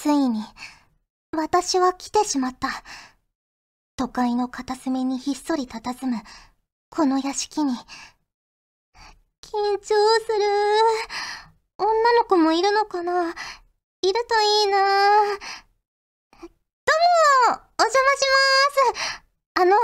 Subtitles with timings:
[0.00, 0.44] ついに、
[1.32, 2.68] 私は来てしまった。
[3.96, 6.18] 都会の片隅にひっそり佇む、
[6.88, 7.72] この屋敷に。
[9.42, 9.96] 緊張する。
[11.78, 13.34] 女の子もいるのかな
[14.02, 16.48] いるといいなどう
[17.50, 18.24] もお邪魔し
[18.94, 19.22] ます
[19.54, 19.76] あの、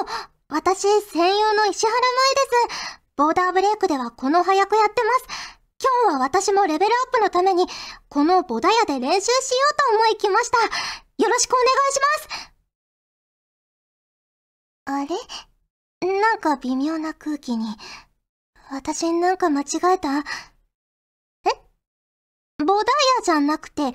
[0.49, 3.01] 私、声優の石原舞です。
[3.17, 5.64] ボーダーブレイクではこの早くやってます。
[5.85, 7.67] 今日は私もレベルアップのために、
[8.09, 9.35] このボダヤで練習しよ
[9.71, 10.57] うと思い来ました。
[10.59, 10.71] よ
[11.29, 12.53] ろしくお願いします。
[14.87, 16.11] あれ？
[16.21, 17.77] なんか微妙な空気に。
[18.71, 20.21] 私なんか間違えた？
[20.21, 20.25] え？
[22.65, 22.85] ボダ
[23.19, 23.93] ヤじゃなくて、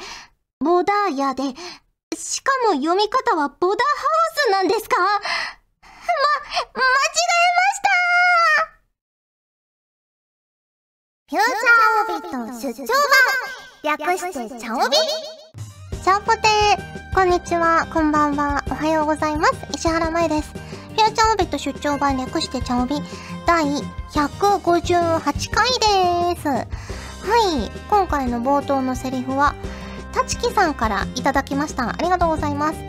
[0.59, 1.41] ボダヤで、
[2.15, 3.91] しかも読み方はボダハ
[4.35, 4.95] ウスなんですか？
[4.97, 5.89] ま、間違え
[6.75, 6.93] ま
[7.73, 7.81] し
[8.61, 8.68] た！
[11.29, 12.87] フューチャーオビット出張
[13.83, 14.97] 版略してチャオビ
[16.03, 19.53] チャオポテーこんにちは、こんばんは、おはようございます。
[19.75, 20.51] 石原舞です。
[20.51, 22.95] フューチャーオビット出張版略してチャオビ
[23.45, 23.63] 第
[24.09, 25.69] 158回
[26.33, 26.47] です。
[26.47, 29.53] はい、今回の冒頭のセリフは、
[30.11, 31.89] たちきさんからいただきました。
[31.89, 32.79] ありがとうございます。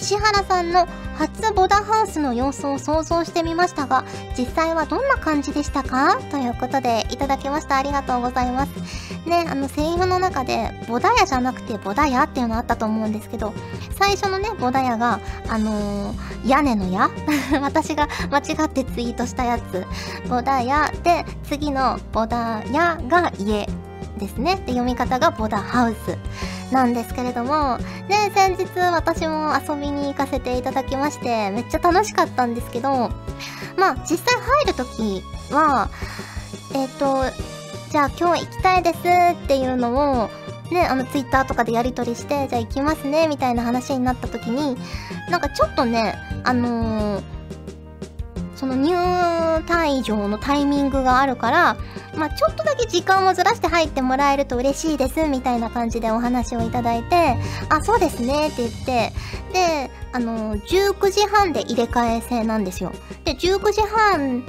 [0.00, 6.18] 石原さんの初ボダハウスの様子を想像してみましたが、実際はどんな感じでしたか？
[6.30, 7.76] ということでいただきました。
[7.76, 8.70] ありがとうございます。
[9.28, 13.52] ね、あの、セリフの中で、ボダヤじゃなくてボダヤっていうのあったと思うんですけど、
[13.98, 17.10] 最初のね、ボダヤが、あのー、屋根の矢
[17.60, 19.86] 私が間違ってツイートしたやつ。
[20.30, 23.68] ボダヤで、次のボダヤが家
[24.20, 24.56] ですね。
[24.66, 26.16] で、読み方がボダハウス。
[26.72, 33.10] なんですけれども、ね、先日私も遊びに行かせていただきまして、めっちゃ楽しかったんですけど、
[33.76, 35.90] まあ、実際入るときは、
[36.74, 37.24] えっ、ー、と、
[37.90, 40.30] じゃあ今日行きたいですっていうのを、
[40.72, 44.76] ね、あの、ツイッターとかでやり取りして、じゃあ行きますね、みたいな話になった時に、
[45.28, 47.39] なんかちょっとね、あのー
[48.60, 51.76] その入退場のタイミングがあるから、
[52.14, 57.38] まあ、ちょっとだけ時間をずらして入ってもらえると嬉しいです、みたいな感じでお話をいただいて、
[57.70, 59.12] あ、そうですね、って言って、
[59.54, 62.92] で、あの、19時半で入れ替え制なんですよ。
[63.24, 64.44] で、19時半、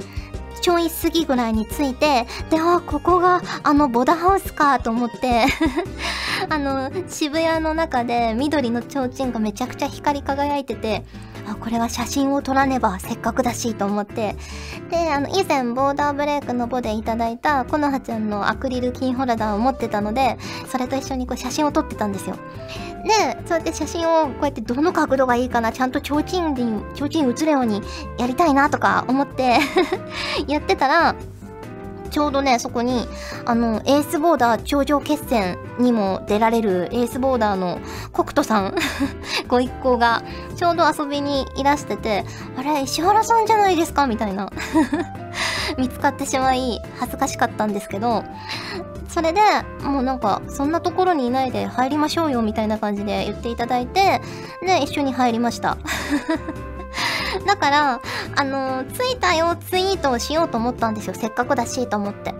[0.60, 5.46] ちょい過ぎぐらいに着いて、で、あ、ここがあのボダハウスかと思って
[6.50, 11.02] あの、渋谷の中で緑の提灯がめちゃくちゃ光り輝いてて、
[11.46, 14.36] あ、これは写真を撮らねばせっかくだしと思って。
[14.90, 20.38] で、あの、以前ボーダーブレイクのボでいただいたコノハちゃんのアクリルキーホルダーを持ってたので、
[20.68, 22.36] それと一緒にこう写真を撮ってたんですよ。
[23.04, 27.82] で、そうやって写真をこうやってどの角度がいいかな、ちゃんと提灯に、提灯映るように
[28.18, 29.58] やりたいなとか思って
[30.46, 31.14] やってたら、
[32.12, 33.08] ちょうどね、そこに、
[33.46, 37.80] あの、エースボーダー頂上決戦にも出られるエースボーダーの
[38.12, 38.74] コクトさん
[39.48, 40.22] ご一行が、
[40.54, 42.24] ちょうど遊びにいらしてて、
[42.56, 44.50] あれ、石原さんじゃないですかみたいな
[45.78, 48.24] 見つかってしまい、恥ずかしかったんですけど、
[49.08, 49.40] それで、
[49.82, 54.20] もうなんか、そんなところにいないで入りましょうよ、みたいな感じで言っていただいて、
[54.66, 55.78] で、一緒に入りました。
[57.46, 58.00] だから、
[58.36, 61.14] あのー、着いたよツイートをしようと思ったんですよ。
[61.14, 62.34] せっかくだしと思って。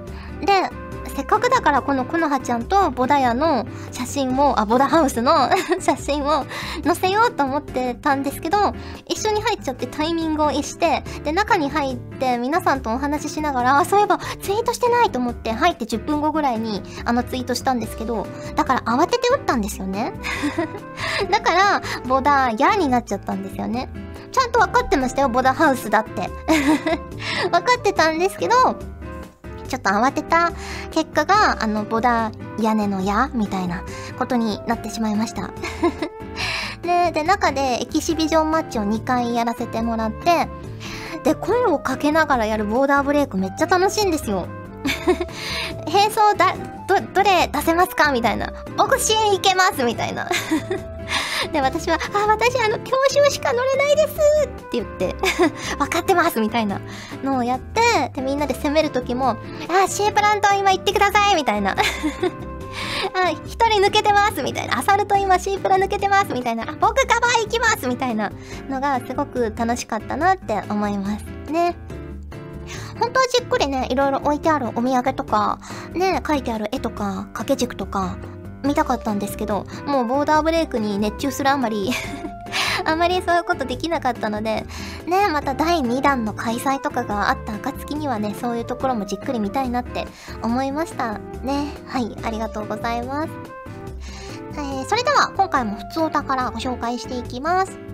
[0.45, 0.71] で、
[1.15, 5.51] せっかくだからこのコノハちゃんとボダヤの写真を、あ、ボダハウスの
[5.81, 6.47] 写真を
[6.85, 8.59] 載せようと思ってたんですけど、
[9.07, 20.15] 一緒に入っちゃってタイミングを逸して、で、中に入って皆さんとお話ししながら、あ、そういえばツイートしてないと思って入って10分後ぐらいにあのツイートしたんですけど、だから慌てて打ったんですよね。
[21.31, 23.89] だから、ボダヤになっちゃったんですよね。
[24.33, 26.31] ちゃんと分かってましたよ、ボダハウスだって。
[27.51, 28.77] 分かってたんですけど、
[29.69, 30.53] ちょっと慌てた
[30.91, 33.83] 結果が、あの、ボダー屋根の矢みたいな
[34.19, 35.51] ことになってしまいました。
[36.83, 40.49] で、で、中でエキシビジョンマッチを2回やらせてもらって、
[41.25, 44.47] で、声をかけながらやるボーダーブレイクめっちゃ楽しいんですよ。
[45.87, 46.55] 並走だ、
[46.89, 48.11] ど、どれ出せますか？
[48.11, 48.53] みたいな。
[48.77, 50.29] 僕支援いけますみたいな。
[51.53, 54.15] で、私は、あ、私、あの、教習しか乗れないです
[54.47, 55.15] って言って、
[55.79, 56.81] 分かってますみたいな
[57.23, 57.81] のをやって、
[58.15, 59.37] で、みんなで攻める時も、
[59.69, 61.77] あ、シープラント今行ってくださいみたいな。
[63.15, 64.79] あ、一人抜けてますみたいな。
[64.79, 66.65] アサルト今シープラ抜けてますみたいな。
[66.65, 68.31] あ、僕カバー行きますみたいな
[68.69, 71.77] のがすごく楽しかったなって思いますね。
[72.99, 75.59] 本当はじっくりね、いろいろ置いてあるお土産とか、
[75.95, 78.17] ね、書いてある絵とか、掛け軸とか、
[78.65, 81.91] 見たかったんですけど、もうボーダーブレイクに熱中するあまり
[82.85, 84.65] あまりそういうことできなかったので、
[85.07, 90.07] ね、また第2弾の開催とかがあった暁にはね、そういうところもじっくり見たいなって
[90.43, 91.19] 思いました。
[91.43, 91.73] ね。
[91.87, 93.29] はい、ありがとうございます。
[94.55, 97.92] えー、それでは今回も普通お宝ご紹介していきます。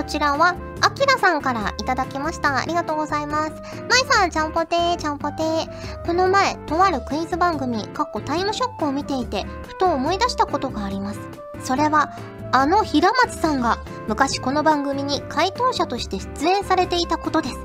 [0.00, 2.56] こちらは、あきらさんからいただきました。
[2.56, 3.52] ありがとうございます。
[3.86, 6.06] まいさん、ちゃんぽてー、ちゃんぽてー。
[6.06, 11.20] この前、とあるクイズ番組、かっこタイムショックを見ていて、ふと思い出したことがあります。
[11.62, 12.12] それは、
[12.50, 13.76] あの平松さんが、
[14.08, 17.58] 昔この番組に回答者として出演されていたことです。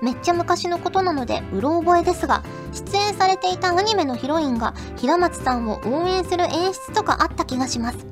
[0.00, 8.11] めっちゃ昔のことなので、うろ覚えですが、出演されていたアニメのヒロインが、平松さんを応援する演出とかあった気がします。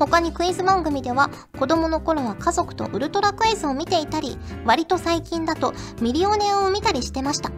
[0.00, 7.52] 他にクイズ番組では子供の頃は家族とウルトラクイズを見ていたり割と最近だとミリオネアを見たりしてました。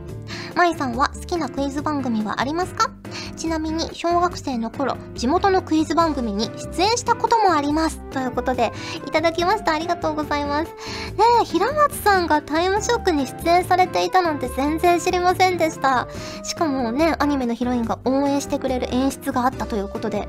[0.54, 2.90] まいさんは好きなクイズ番組はありますか？
[3.36, 8.00] ちなみに小学生の頃地元のクイズ番組に出演したこともあります。
[8.10, 8.72] ということで
[9.06, 9.72] いただきました。
[9.72, 10.72] ありがとうございます。
[10.72, 16.08] ねえ平松さんがタイムショックに出演されていたなんて全然知りませんでした。
[16.42, 20.28] しかもねアニメのヒロインが応援してくれる演出があったということで。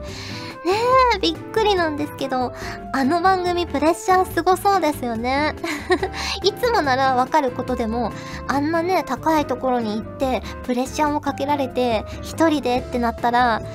[0.65, 0.71] ね
[1.15, 2.54] え、びっくりなんですけど、
[2.94, 5.56] あの番組プレッシャーすごそうですよね。
[6.44, 8.13] いつもならわかることでも、
[8.48, 13.65] あんなね、高いところに行って、プレッシャーもかけられて、一人でってなったら、ね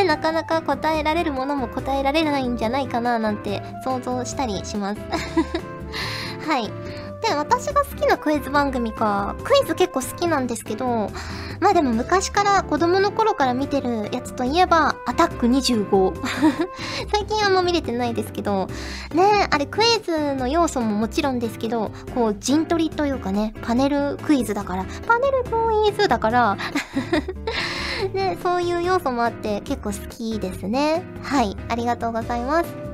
[0.00, 5.00] え、なかなか答えられるものも答えられないんじゃないかな、なんて想像したりします。
[6.46, 6.70] はい。
[7.22, 11.10] で、私が好きなクイズ番組か、クイズ結構好きなんですけど、
[11.60, 16.14] まあでも昔から子供の頃から見てるやつといえば、アタック25。
[17.12, 18.68] 最近あんま見れてないですけど、
[19.14, 25.50] ねあれクイズの要素ももちろんですけど、こう陣取りというかね、パネルクイズだから、パネルク
[25.88, 26.56] イズだから
[28.14, 31.02] ね、そういう要素もあって結構好きですね。
[31.22, 32.88] はい、ありがとうございます。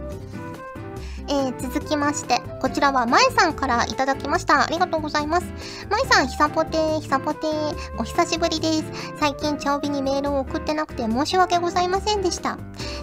[1.29, 4.65] えー、続きまして、こちらはまえさんからいただきました。
[4.65, 5.47] ありがとうございます。
[5.91, 8.85] まえさん、ひさぽてー、ひさぽてー、お久しぶりです。
[9.21, 12.57] 最近、チャオビにメールを送ってなくて申し訳ございませんでした。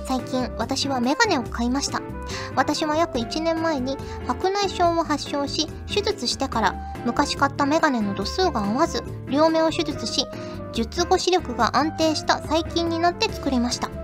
[0.08, 2.02] 最近、私はメガネを買いました。
[2.56, 6.76] 私は約1年前に白内障を発症し、手術してから、
[7.06, 10.26] 昔買ったメガネの度数が合わず、両目を手術し、
[10.74, 14.01] 術後視力が安定した最近になって作りました。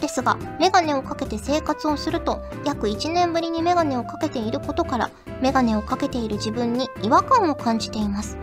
[0.00, 5.10] ですが、メガネをかけて生活をすると、約1年ぶりにメガネをかけていることから、
[5.40, 8.38] メガネをかけている自分に違和感を感じています。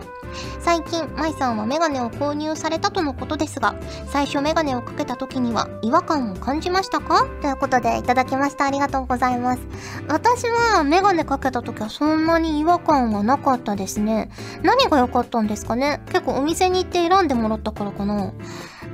[0.60, 3.74] 最近、舞さんはメガネを購入されたとのことですが、
[4.06, 7.26] 最初メガネをかけた時には違和感を感じましたか？
[7.40, 8.64] ということでいただきました。
[8.64, 9.60] ありがとうございます。
[10.08, 14.30] 私はメガネかけた時はそんなに違和感はなかったですね。
[14.62, 16.00] 何が良かったんですかね？
[16.06, 18.32] 結構お店に行って選んでもらったからかな。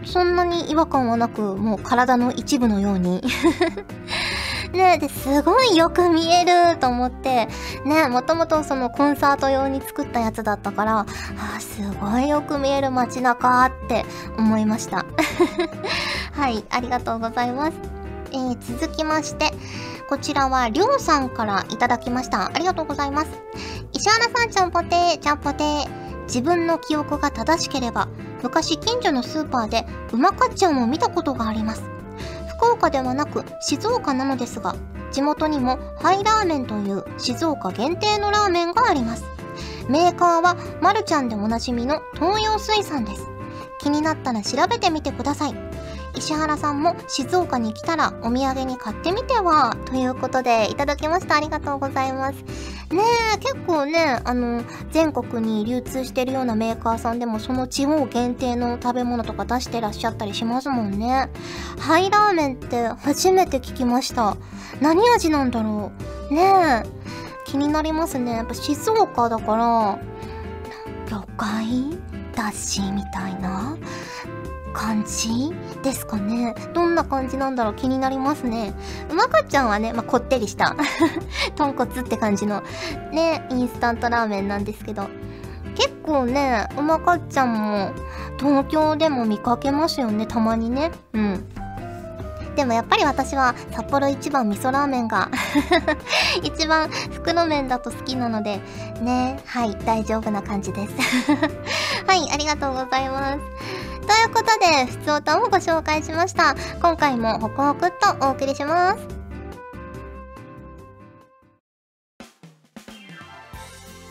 [0.04, 3.20] そんなに違和感はなく、もう体の一部のように
[4.72, 7.48] ねで、すごいよく見えると思って、
[7.84, 14.04] ね、もともとそのコンサート用に作ったやつだったから、あ、すごいよく見える街中って
[14.36, 15.04] 思いました。
[16.32, 17.72] はい、ありがとうございます。
[18.30, 19.52] えー、続きまして、
[20.08, 22.46] こちらはりょうさんからいただきました。
[22.46, 23.28] ありがとうございます。
[23.92, 26.08] 石原さんちゃんぽてー、ちゃんぽてー。
[26.28, 28.06] 自分の記憶が正しければ、
[28.42, 31.97] 昔近所のスーパーでうまかっちゃんを見たことがあります。
[32.58, 34.74] 福岡ではなく静岡なのですが、
[35.12, 39.24] 地元にもハイラーメンという静岡限定のラーメンがあります。
[39.88, 43.28] メーカーはまるちゃんでおなじみの東洋水産です。
[43.78, 45.67] 気になったら調べてみてください。
[46.18, 49.76] 石原さんも静岡に来たらお土産に買ってみては？
[49.86, 51.36] ということでいただきました。
[51.36, 52.42] ありがとうございます。
[52.92, 53.02] ね
[53.36, 61.30] え、結構ね、あの、全国に流通してるようなメーカーさんでもその地方限定の食べ物とか出してらっしゃったりしますもんね。
[61.78, 64.36] ハイラーメンって初めて聞きました。
[64.80, 65.92] 何味なんだろ
[66.30, 66.34] う？
[66.34, 66.82] ねえ、
[67.44, 68.32] 気になりますね。
[68.32, 69.98] やっぱ静岡だから、
[71.08, 71.96] 魚介
[72.34, 73.76] だしみたいな
[74.72, 76.54] 感じですかね。
[76.74, 78.74] どんな感じなんだろう気になりますね。
[79.10, 80.76] うまかっちゃんはね、まあ、こってりした
[81.56, 82.62] 豚骨って感じの
[83.12, 85.08] ね、インスタントラーメンなんですけど。
[85.74, 87.92] 結構ね、うまかっちゃんも
[88.36, 90.90] 東京でも見かけますよね、たまにね。
[91.12, 91.48] うん。
[92.58, 95.30] でもやっぱり私は札幌一番味噌ラーメンが
[96.42, 98.60] 一番袋麺だと好きなので、
[99.00, 101.32] ね、はい、大丈夫な感じです
[102.04, 103.38] はい、ありがとうございます。
[104.08, 106.54] ということで、普通歌をご紹介しました。
[106.80, 109.18] 今回もホクホクっとお送りします。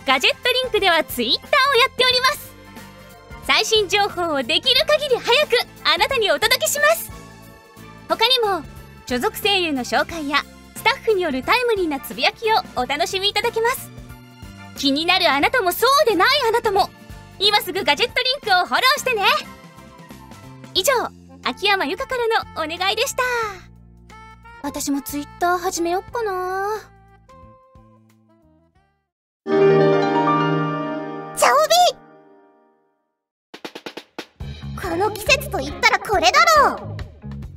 [0.08, 2.54] ガジェットリンクではツイッターをやっております
[3.44, 7.12] 最新情報をできる限り早くあなたにお届けします
[8.08, 8.64] 他にも
[9.06, 10.38] 所属声優の紹介や
[10.78, 13.92] スタッフによるタイムリーなつぶやきをお楽しみいただけます
[14.78, 16.90] 気になるあなたもそうでないあなたも
[17.38, 19.24] 今すぐガジェットリンクをフォローしてね
[20.78, 20.94] 以上
[21.44, 23.24] 秋山由佳からのお願いでした
[24.62, 26.68] 私もツイッター始めよっかな
[29.44, 29.58] チャオ
[31.34, 31.98] ビ
[34.80, 36.34] この季節と言ったらこれだ
[36.70, 36.98] ろう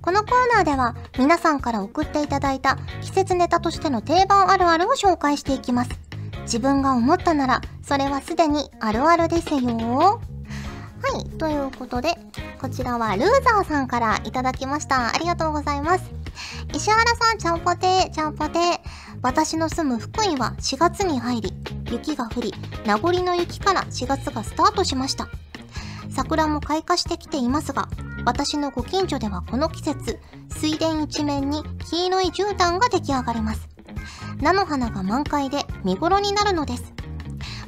[0.01, 5.91] このコーナーでは皆さんから送っていただいた季節ネタとしての定番あるあるを紹介していきます。
[6.45, 10.23] 自分が思ったならそれはすでにあるあるですよ。
[11.03, 12.15] はい、ということで、
[12.61, 15.15] こちらはルーザーさんからいただきました。
[15.15, 16.05] ありがとうございます。
[16.75, 18.79] 石原さん、ちゃんぽてー、ちゃんぽてー。
[19.23, 21.55] 私の住む福井は4月に入り、
[21.91, 25.29] 雪が降り、名残の雪から4月がスタートしました。
[26.11, 27.89] 桜も開花してきていますが、
[28.27, 33.69] 私のご近所ではこの季節、水田一面に黄色い絨毯が出来上がります。
[34.43, 36.93] 菜の花が満開で見頃になるのです。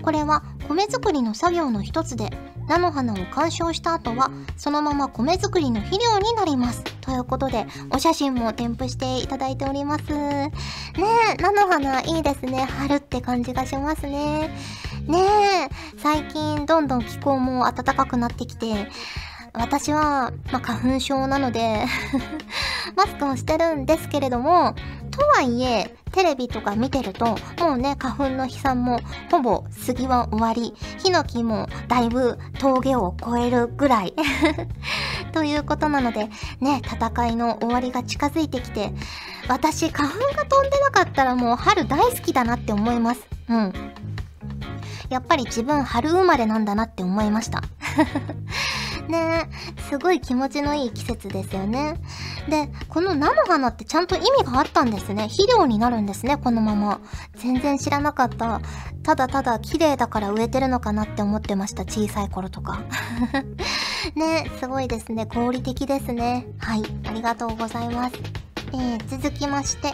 [0.02, 2.30] これは米作りの作業の一つで、
[2.69, 6.83] 菜の花を鑑賞した後は、そのまま米作りの肥料になります。
[7.00, 10.12] ということで、お写真も添付していただいております。
[10.12, 10.50] ね
[11.38, 12.64] え、菜の花いいですね。
[12.64, 14.54] 春って感じがしますね。
[15.07, 18.88] ねえ、最近どんどん気候も暖かくなってきて、
[19.54, 21.85] 私は、まあ、花粉症なので
[22.97, 24.75] マスクをしてるんですけれども、
[25.12, 28.99] とはいえ、テレビとか見てると、もうね、花粉の飛散も
[29.31, 34.14] ほぼ杉は終わり、ヒノキもだいぶ峠を越えるぐらい。
[35.33, 36.28] ということなので、
[36.61, 38.92] ね、戦いの終わりが近づいてきて、
[39.49, 43.26] 私、花粉が飛んでなかったらもう春大好きだなって思います。
[43.49, 43.73] うん。
[45.09, 47.62] やっぱり自分春生まれなんだなって思いました。
[49.09, 49.49] ね
[49.88, 51.97] すごい気持ちのいい季節ですよね。
[52.49, 55.28] で、この菜の花ってちゃんと意味があったんですね。
[55.28, 57.00] 肥料になるんですね、このまま。
[57.37, 58.61] 全然知らなかった。
[59.02, 62.80] ただただ綺麗だから植えてるのかなって思ってました、小さい頃とか。
[64.14, 65.26] ねすごいですね。
[65.26, 66.47] 合理的ですね。
[66.59, 68.16] はい、ありがとうございます。
[68.75, 69.92] えー、続きまして、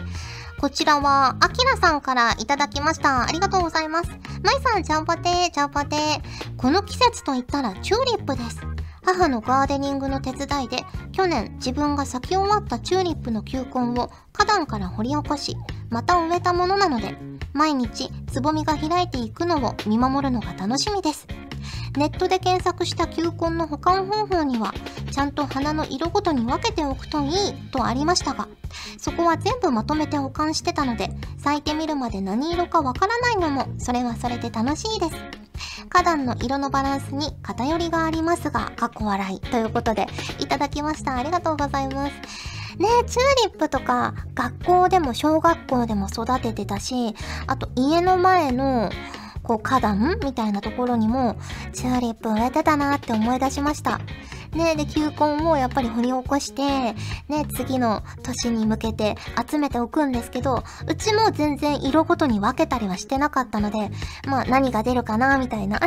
[0.59, 3.23] こちらは、あきらさんからいただきました。
[3.23, 4.09] ありがとうございます。
[4.43, 6.21] まいさん、ちゃんぽてー、ちゃんぽてー。
[6.57, 8.78] この季節と言ったらチューリップです。
[9.03, 15.55] 母のガーデニングの手伝いで、去年自分が咲き終わったチューリップの球根を花壇から掘り起こし、
[15.89, 17.17] また植えたものなので、
[17.53, 21.27] 毎日つぼみが開いていくのを見守るのが楽しみです。
[21.97, 24.73] ネットで検索した球根の保管方法には、
[25.11, 28.47] ちゃんと花の色ごとに分けておくといいとありましたが、
[28.97, 35.38] そこは全部まとめて保管してたので、咲いてみるまで何色かわからないのも、それはそれで楽しいです。
[35.89, 40.07] 花壇の色のバランスに偏りがありますが、過去笑いということで、
[40.39, 41.15] いただきました。
[41.15, 42.13] ありがとうございます。
[42.77, 47.13] ねチューリップとか、学校でも小学校でも育ててたし、
[47.47, 48.89] あと家の前の、
[49.43, 51.37] こう花壇みたいなところにも、
[51.73, 53.99] チューリップ植えてたなって思い出しました。
[54.53, 56.93] ねで、球根をやっぱり掘り起こして、
[57.27, 59.15] ね、次の年に向けて
[59.49, 63.91] 集めておくんですけど、うちも全然色ごとに分けたりはしてなかったので、
[64.27, 65.79] まあ何が出るかな、みたいな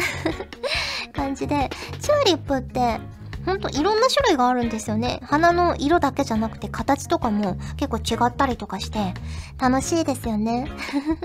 [1.12, 3.00] 感じで、チューリップって、
[3.45, 5.21] ほんといろんな種類があるんですよね。
[5.25, 9.14] 花の色だけじゃなくて形とかも結構違ったりとかして、
[9.59, 10.69] 楽しいですよね。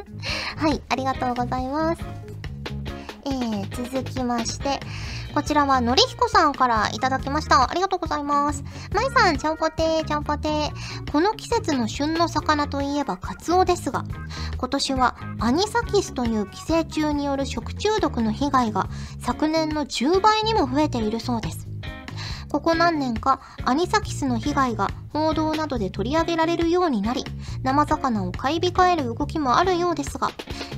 [0.57, 2.01] はい、ありがとうございます。
[3.25, 4.79] えー、続きまして、
[5.33, 7.69] こちらはのりひこさんからいただきました。
[7.69, 8.63] ありがとうございます。
[8.93, 11.11] まいさん、ちゃんぽてー、ちゃんぽてー。
[11.11, 14.03] この季節の旬の魚といえばカツオですが、
[14.57, 21.66] 今年はアニサキスという寄生虫による食中毒の被害が昨年の10倍にも増えているそうです。
[22.49, 27.25] ここ何年かアニサキスの被害が報道などで取り上げられるようになり、
[27.63, 30.31] 生魚を買い控える動きもあるようですが、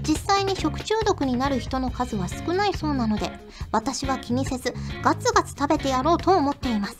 [0.07, 3.31] 実際に食中毒になる人の数は少ないそうなので、
[3.71, 4.73] 私は気にせず
[5.03, 6.97] ガツガツ食べてやろうと思っています。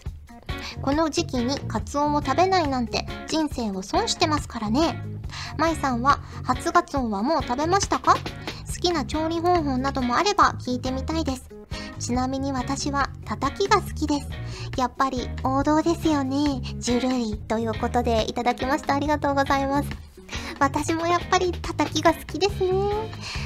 [0.81, 5.01] この時期にカツオも食べないなんて人生を損してますからね。
[5.57, 8.15] まいさんは初ガツオはもう食べましたか？
[8.69, 11.49] 好きな調理方法などもあれば聞いてみたいです。
[11.99, 14.27] ちなみに私は叩きが好きです。
[14.77, 16.61] やっぱり王道ですよね。
[16.77, 18.95] ジュルリということでいただきました。
[18.95, 19.89] ありがとうございます。
[20.59, 22.69] 私もやっぱり叩きが好きですね。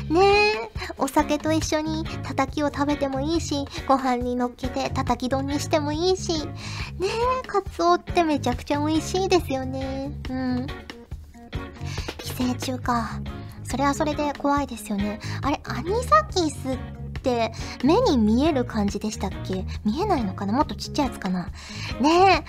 [0.09, 7.07] ねえ、お酒と一緒に叩きを食べてもいいし、ご飯に乗っけて叩き丼にしてもいいし、ね
[7.43, 10.11] え、カツオってめちゃくちゃ美味しいですよね。
[10.29, 10.67] うん。
[12.17, 13.21] 寄生虫か。
[13.73, 15.19] それはそれで怖いですよね。
[15.41, 17.51] あれ、アニサキスって
[17.83, 19.65] 目に見える感じでしたっけ？
[19.83, 20.53] 見えないのかな？
[20.53, 21.49] もっとちっちゃいやつかな？
[21.99, 22.45] ね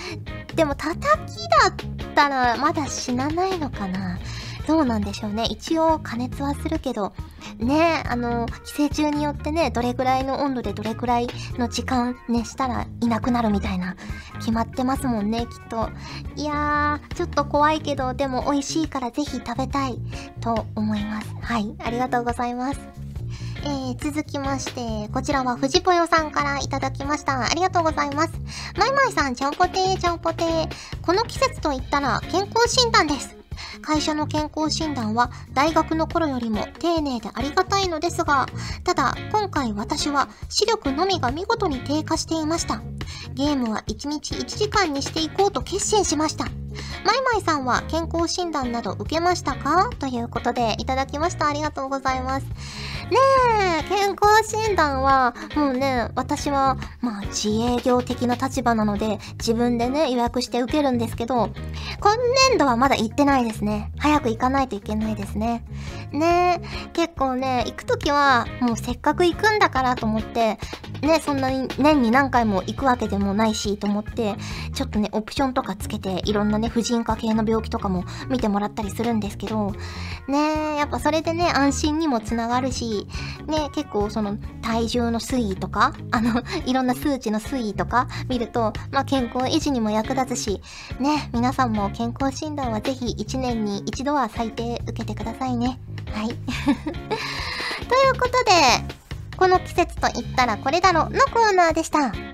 [0.50, 0.54] え。
[0.54, 4.18] でも叩きだったらまだ死なないのかな？
[4.66, 5.44] どうなんでしょうね。
[5.50, 7.12] 一応加熱はするけど、
[7.58, 11.28] ねあの、寄生虫によってね、どれぐらいの温度でどれぐらい
[11.58, 13.96] の時間熱したらいなくなるみたいな、
[14.38, 15.90] 決まってますもんね、きっと。
[16.36, 19.98] いやー、ちょっと怖いけど、でも美味しいからぜひ食べたい
[20.40, 21.34] と思います。
[21.42, 22.80] はい、ありがとうございます。
[23.66, 27.44] えー、続きまして、こちらは藤ぽよさんからいただきました。
[27.44, 28.32] ありがとうございます。
[28.76, 30.68] まいまいさん、ちゃんぽてー、ちゃんぽてー。
[31.02, 33.43] この季節と言ったら健康診断です。
[33.82, 38.46] 会社の健康診断は大学の頃よりも丁寧でありがたいのですが、
[38.84, 42.82] ただ今回私は視力のみが見事に低下していました。
[43.34, 46.63] ゲームは1日1時間にしていこうと決心しました。
[47.04, 49.90] マイマイさんは健康診断など受けましたか？
[49.98, 51.46] ということでいただきました。
[51.46, 52.46] ありがとうございます。
[52.46, 53.18] ね
[53.80, 61.50] え、健康診断は、もうね、私は、まあ、自営業的な立場なので、自分でね、予約して受けるんですけど、
[62.00, 62.16] 今
[62.50, 63.92] 年度はまだ行ってないですね。
[63.98, 65.64] 早く行かないといけないですね。
[66.12, 70.58] ねえ、結構ね、行くときは、もうせっかく行くんだからと思って、
[71.02, 74.36] ね、そんなに年に何回も行くわけでもないしと思って、
[74.72, 79.72] ちょっとね、オプションとかつけて、いろんなね、婦人科系の病気とかも見てもらったりするんですけど、
[80.28, 83.06] ねやっぱそれでね、安心にもつながるし、
[83.46, 90.62] ね、結構その体重の推移とか、あの、 いろんな数値の推移とか見ると、まあ健康維持にも役立つし、
[90.98, 95.78] ね、皆さんも健康診断はぜひ1年に一度は最低受けてくださいね。
[96.12, 96.28] はい。
[97.88, 98.94] ということで、
[99.36, 102.33] この季節と言ったらこれだろのコーナーでした。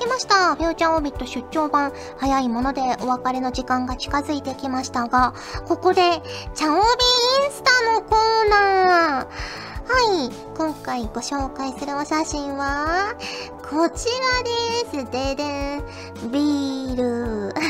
[0.00, 0.56] きました。
[0.56, 1.92] フューチャオービット出張版。
[2.16, 5.34] 早いものでお別れの時間が近づいてきましたが、
[5.66, 6.00] ここで、
[6.54, 9.26] チャオビインスタのコーナー。
[9.26, 10.30] はい。
[10.56, 13.14] 今回ご紹介するお写真は、
[13.62, 14.06] こち
[14.92, 15.10] らです。
[15.10, 16.30] ででん。
[16.32, 17.54] ビール。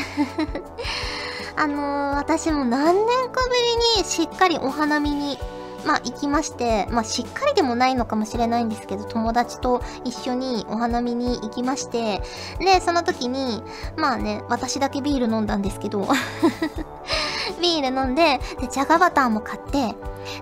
[1.57, 3.55] あのー、私も何年かぶ
[3.97, 5.37] りにしっかりお花見に
[5.85, 12.21] まあ行きまして、まあしっかりでもないのかもしれないんですけど、友達と一緒にお花見に行きまして、
[12.59, 13.63] で、その時に、
[13.97, 16.07] まあね、私だけビール飲んだんですけど
[17.61, 19.95] ビール飲んで、で、じゃがバターも買って、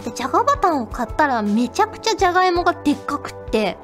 [0.04, 3.78] で、じゃがバターを買ったらめちゃくちゃじゃがいもがでっかくって、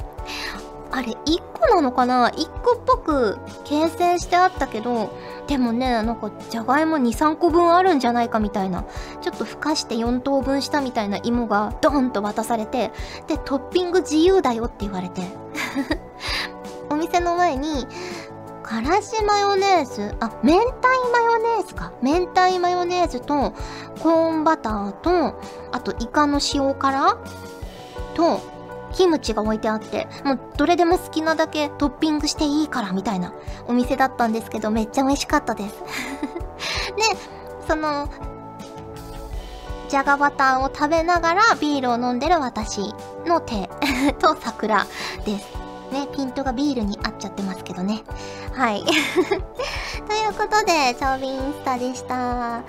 [0.91, 5.09] あれ、1個なのかな ?1 個っぽく形成してあったけど、
[5.47, 8.85] でもね、なんか、じゃがいも2、3個分あるんじゃないかみたいな、
[9.21, 12.91] ちょっとふかして4等分したみたいな芋がドーンと渡されて、
[13.27, 15.21] で、トッピング自由だよって言われて。
[16.89, 17.87] お店の前に、
[18.63, 21.91] からしマヨネーズ、あ、明太マヨネーズか。
[22.01, 23.53] 明太マヨネーズと、
[24.01, 25.39] コーンバターと、
[25.71, 27.17] あとイカの塩辛
[28.15, 28.54] と、
[28.95, 33.33] キムチが置いてあって、もうどれでも好きなだけトッピングしていいからみたいな
[33.67, 35.75] お店だったんですけど、めっちゃ美味しかったです。
[36.95, 37.03] で、
[37.67, 38.09] その、
[39.89, 42.93] じゃがバターを食べながらビールを飲んでる私
[43.25, 43.69] の手
[44.19, 44.85] と桜
[45.25, 45.65] です。
[45.91, 48.03] ね、ピントがビールに合っちゃってますけどね。
[48.53, 48.83] はい。
[48.83, 52.63] ということで、チャービンスタでした。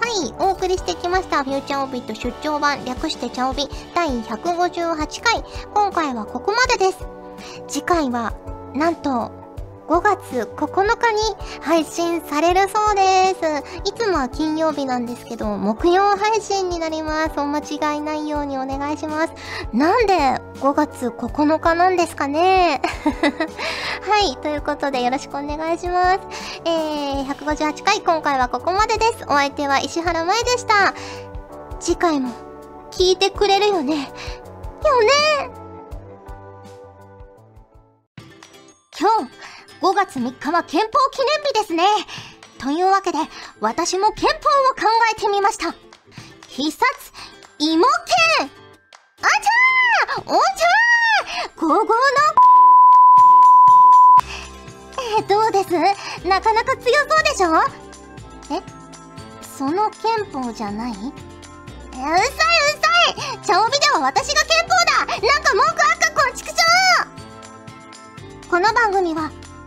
[0.00, 1.42] はい、お送りしてきました。
[1.42, 5.42] フューチャーオビット出張版、略してチャオビ第158回。
[5.74, 7.06] 今回はここまでです。
[7.66, 8.34] 次回は、
[8.74, 9.30] なんと、
[9.88, 13.88] 5月9日に配信されるそうです。
[13.88, 17.38] いつもは金曜日なんですけど、木曜配信になります。
[17.38, 19.32] お間違いないようにお願いします。
[19.72, 20.14] なんで
[20.60, 22.82] 5月9日なんですかね？
[24.02, 26.20] はい、ということでよろしくお願いします。
[26.64, 29.24] えー、158回今回はここまでです。
[29.28, 30.94] お相手は石原舞でした。
[31.78, 32.30] 次回も
[32.90, 33.94] 聞いてくれるよね？
[33.94, 35.50] よね？
[38.98, 41.84] 今日5月3日は憲法記念日ですね。
[42.58, 43.18] というわけで、
[43.60, 44.40] 私も憲法を
[44.74, 45.74] 考えてみました。
[46.48, 46.84] 必殺、
[47.58, 50.24] 芋剣あちゃー!
[50.26, 51.60] おんちゃー!
[51.60, 51.92] ゴーゴーの
[55.18, 55.72] えどうです？
[56.26, 58.56] なかなか強そうでしょ？
[58.56, 58.62] え？
[59.42, 60.92] その憲法じゃない？
[60.92, 62.32] うさいうさ
[63.10, 63.44] い！
[63.44, 64.70] チャオビでは私が憲法
[65.06, 65.06] だ！
[65.06, 66.54] なんか文句あっかこんちくしょ
[68.46, 68.50] う！
[68.50, 69.30] この番組は